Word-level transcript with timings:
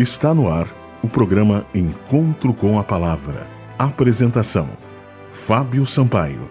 Está 0.00 0.32
no 0.32 0.48
ar 0.48 0.66
o 1.02 1.08
programa 1.10 1.66
Encontro 1.74 2.54
com 2.54 2.78
a 2.78 2.82
Palavra. 2.82 3.46
Apresentação: 3.78 4.66
Fábio 5.30 5.84
Sampaio. 5.84 6.48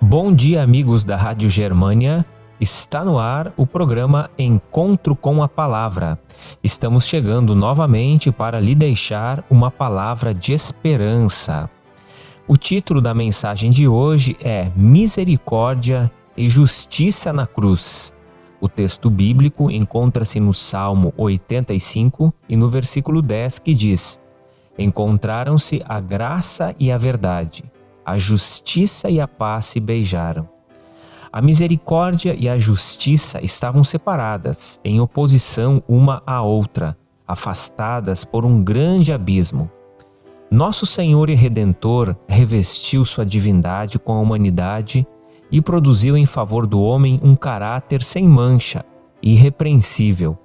Bom 0.00 0.32
dia, 0.32 0.62
amigos 0.62 1.04
da 1.04 1.18
Rádio 1.18 1.50
Germânia. 1.50 2.24
Está 2.58 3.04
no 3.04 3.18
ar 3.18 3.52
o 3.58 3.66
programa 3.66 4.30
Encontro 4.38 5.14
com 5.14 5.42
a 5.42 5.48
Palavra. 5.48 6.18
Estamos 6.62 7.06
chegando 7.06 7.54
novamente 7.54 8.32
para 8.32 8.58
lhe 8.58 8.74
deixar 8.74 9.44
uma 9.50 9.70
palavra 9.70 10.32
de 10.32 10.54
esperança. 10.54 11.68
O 12.48 12.56
título 12.56 13.02
da 13.02 13.12
mensagem 13.12 13.70
de 13.70 13.86
hoje 13.86 14.34
é 14.40 14.72
Misericórdia 14.74 16.10
e 16.34 16.48
Justiça 16.48 17.34
na 17.34 17.46
Cruz. 17.46 18.13
O 18.64 18.68
texto 18.68 19.10
bíblico 19.10 19.70
encontra-se 19.70 20.40
no 20.40 20.54
Salmo 20.54 21.12
85 21.18 22.32
e 22.48 22.56
no 22.56 22.70
versículo 22.70 23.20
10 23.20 23.58
que 23.58 23.74
diz: 23.74 24.18
Encontraram-se 24.78 25.82
a 25.86 26.00
graça 26.00 26.74
e 26.80 26.90
a 26.90 26.96
verdade, 26.96 27.62
a 28.06 28.16
justiça 28.16 29.10
e 29.10 29.20
a 29.20 29.28
paz 29.28 29.66
se 29.66 29.80
beijaram. 29.80 30.48
A 31.30 31.42
misericórdia 31.42 32.34
e 32.34 32.48
a 32.48 32.56
justiça 32.56 33.38
estavam 33.44 33.84
separadas, 33.84 34.80
em 34.82 34.98
oposição 34.98 35.82
uma 35.86 36.22
à 36.26 36.40
outra, 36.40 36.96
afastadas 37.28 38.24
por 38.24 38.46
um 38.46 38.64
grande 38.64 39.12
abismo. 39.12 39.70
Nosso 40.50 40.86
Senhor 40.86 41.28
e 41.28 41.34
Redentor 41.34 42.16
revestiu 42.26 43.04
sua 43.04 43.26
divindade 43.26 43.98
com 43.98 44.14
a 44.14 44.20
humanidade 44.20 45.06
e 45.50 45.60
produziu 45.60 46.16
em 46.16 46.26
favor 46.26 46.66
do 46.66 46.80
homem 46.80 47.20
um 47.22 47.34
caráter 47.34 48.02
sem 48.02 48.26
mancha, 48.26 48.84
irrepreensível. 49.22 50.38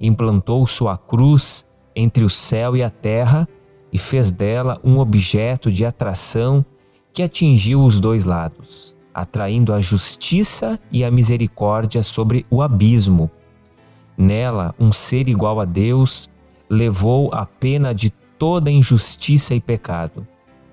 Implantou 0.00 0.66
sua 0.66 0.96
cruz 0.96 1.66
entre 1.94 2.24
o 2.24 2.30
céu 2.30 2.76
e 2.76 2.82
a 2.82 2.90
terra 2.90 3.48
e 3.92 3.98
fez 3.98 4.30
dela 4.30 4.80
um 4.84 4.98
objeto 4.98 5.70
de 5.70 5.84
atração 5.84 6.64
que 7.12 7.22
atingiu 7.22 7.82
os 7.82 7.98
dois 7.98 8.24
lados, 8.24 8.94
atraindo 9.14 9.72
a 9.72 9.80
justiça 9.80 10.78
e 10.92 11.02
a 11.02 11.10
misericórdia 11.10 12.02
sobre 12.02 12.44
o 12.50 12.60
abismo. 12.60 13.30
Nela, 14.18 14.74
um 14.78 14.92
ser 14.92 15.28
igual 15.28 15.60
a 15.60 15.64
Deus 15.64 16.28
levou 16.68 17.32
a 17.32 17.46
pena 17.46 17.94
de 17.94 18.10
toda 18.38 18.70
injustiça 18.70 19.54
e 19.54 19.60
pecado. 19.60 20.26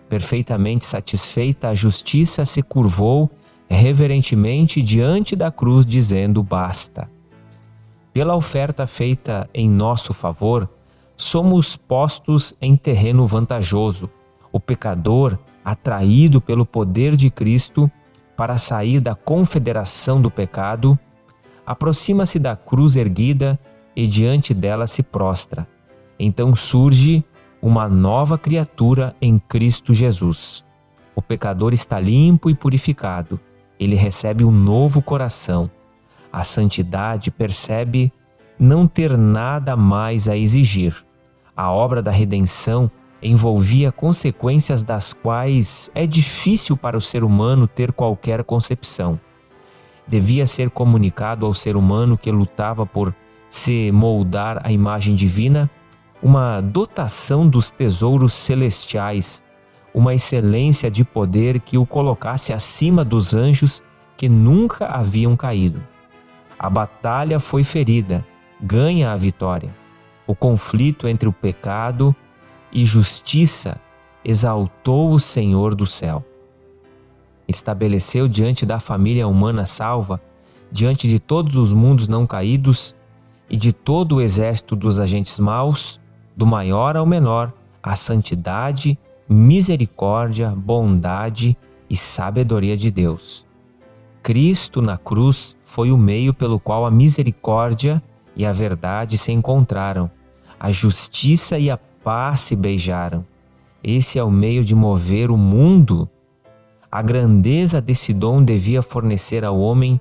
Perfeitamente 0.10 0.86
satisfeita, 0.86 1.70
a 1.70 1.76
justiça 1.76 2.46
se 2.46 2.62
curvou 2.62 3.30
reverentemente 3.70 4.82
diante 4.82 5.36
da 5.36 5.52
cruz, 5.52 5.86
dizendo: 5.86 6.42
Basta. 6.44 7.10
Pela 8.14 8.36
oferta 8.36 8.86
feita 8.86 9.50
em 9.54 9.70
nosso 9.70 10.14
favor, 10.14 10.70
somos 11.18 11.76
postos 11.76 12.56
em 12.62 12.76
terreno 12.76 13.26
vantajoso. 13.26 14.10
O 14.52 14.60
pecador, 14.60 15.38
atraído 15.66 16.40
pelo 16.40 16.66
poder 16.66 17.16
de 17.16 17.30
Cristo 17.30 17.90
para 18.38 18.58
sair 18.58 19.02
da 19.02 19.16
confederação 19.16 20.22
do 20.22 20.30
pecado, 20.30 20.98
aproxima-se 21.66 22.38
da 22.38 22.56
cruz 22.56 22.96
erguida 22.96 23.60
e 23.96 24.06
diante 24.06 24.54
dela 24.54 24.86
se 24.86 25.02
prostra. 25.02 25.68
Então 26.20 26.56
surge 26.56 27.24
uma 27.62 27.88
nova 27.88 28.38
criatura 28.38 29.16
em 29.20 29.40
Cristo 29.40 29.94
Jesus. 29.94 30.64
O 31.16 31.22
pecador 31.22 31.74
está 31.74 32.00
limpo 32.00 32.50
e 32.50 32.54
purificado 32.54 33.40
ele 33.80 33.96
recebe 33.96 34.44
um 34.44 34.52
novo 34.52 35.02
coração. 35.02 35.70
A 36.32 36.44
santidade 36.44 37.30
percebe 37.30 38.12
não 38.60 38.88
ter 38.88 39.18
nada 39.18 39.76
mais 39.76 40.28
a 40.28 40.38
exigir. 40.38 40.96
A 41.56 41.72
obra 41.72 42.02
da 42.02 42.12
redenção 42.12 42.90
envolvia 43.22 43.92
consequências 43.92 44.84
das 44.84 45.14
quais 45.14 45.90
é 45.94 46.06
difícil 46.06 46.76
para 46.76 46.98
o 46.98 47.02
ser 47.02 47.24
humano 47.24 47.68
ter 47.68 47.92
qualquer 47.92 48.44
concepção. 48.44 49.20
Devia 50.08 50.46
ser 50.46 50.70
comunicado 50.70 51.46
ao 51.46 51.54
ser 51.54 51.76
humano 51.76 52.18
que 52.18 52.32
lutava 52.32 52.86
por 52.86 53.16
se 53.50 53.92
moldar 53.92 54.60
à 54.66 54.72
imagem 54.72 55.16
divina 55.16 55.70
uma 56.22 56.62
dotação 56.62 57.48
dos 57.48 57.70
tesouros 57.70 58.34
celestiais 58.34 59.43
uma 59.94 60.14
excelência 60.14 60.90
de 60.90 61.04
poder 61.04 61.60
que 61.60 61.78
o 61.78 61.86
colocasse 61.86 62.52
acima 62.52 63.06
dos 63.06 63.34
anjos 63.34 63.84
que 64.18 64.28
nunca 64.28 64.88
haviam 64.88 65.36
caído. 65.36 65.82
A 66.58 66.70
batalha 66.70 67.40
foi 67.40 67.64
ferida, 67.64 68.26
ganha 68.62 69.12
a 69.12 69.18
vitória. 69.18 69.74
O 70.26 70.34
conflito 70.34 71.08
entre 71.08 71.28
o 71.28 71.34
pecado 71.34 72.16
e 72.72 72.86
justiça 72.86 73.80
exaltou 74.24 75.12
o 75.12 75.20
Senhor 75.20 75.76
do 75.76 75.86
céu. 75.86 76.24
Estabeleceu 77.48 78.28
diante 78.28 78.66
da 78.66 78.80
família 78.80 79.28
humana 79.28 79.66
salva, 79.66 80.22
diante 80.72 81.08
de 81.08 81.20
todos 81.20 81.56
os 81.56 81.74
mundos 81.74 82.08
não 82.08 82.26
caídos 82.26 82.96
e 83.50 83.58
de 83.58 83.74
todo 83.74 84.16
o 84.16 84.22
exército 84.22 84.76
dos 84.76 84.98
agentes 84.98 85.38
maus, 85.40 86.00
do 86.36 86.48
maior 86.48 86.96
ao 86.96 87.06
menor, 87.06 87.54
a 87.82 87.96
santidade 87.96 88.98
misericórdia, 89.28 90.50
bondade 90.56 91.58
e 91.90 91.96
sabedoria 91.96 92.76
de 92.76 92.92
Deus. 92.92 93.46
Cristo 94.22 94.82
na 94.82 94.98
cruz 94.98 95.58
foi 95.64 95.92
o 95.92 95.98
meio 95.98 96.34
pelo 96.34 96.60
qual 96.60 96.86
a 96.86 96.92
misericórdia 96.92 98.02
e 98.36 98.46
a 98.46 98.52
verdade 98.52 99.18
se 99.18 99.32
encontraram, 99.32 100.10
a 100.60 100.72
justiça 100.72 101.60
e 101.60 101.70
a 101.70 101.78
paz 101.78 102.42
se 102.42 102.56
beijaram. 102.56 103.26
Esse 103.84 104.18
é 104.18 104.24
o 104.24 104.32
meio 104.32 104.64
de 104.64 104.74
mover 104.74 105.30
o 105.30 105.38
mundo. 105.38 106.10
A 106.90 107.02
grandeza 107.02 107.82
desse 107.82 108.14
dom 108.14 108.44
devia 108.44 108.82
fornecer 108.82 109.44
ao 109.44 109.60
homem 109.60 110.00